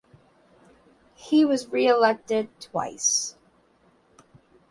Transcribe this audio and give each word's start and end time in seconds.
He 1.13 1.45
was 1.45 1.67
re-elected 1.71 2.49
twice. 2.59 3.35